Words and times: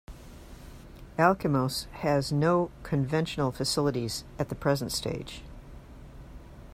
Alkimos 1.19 1.85
has 1.91 2.31
no 2.31 2.71
conventional 2.81 3.51
facilities 3.51 4.23
at 4.39 4.49
the 4.49 4.55
present 4.55 4.91
stage. 4.91 5.43